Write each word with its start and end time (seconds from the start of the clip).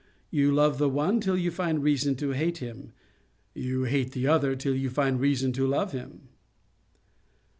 You 0.31 0.51
love 0.51 0.79
the 0.79 0.89
one 0.89 1.19
till 1.19 1.37
you 1.37 1.51
find 1.51 1.83
reason 1.83 2.15
to 2.15 2.31
hate 2.31 2.57
him; 2.57 2.91
you 3.53 3.83
hate 3.83 4.13
the 4.13 4.25
other 4.25 4.55
till 4.55 4.75
you 4.75 4.89
find 4.89 5.19
reason 5.21 5.53
to 5.53 5.67
love 5.67 5.91
him.' 5.91 6.21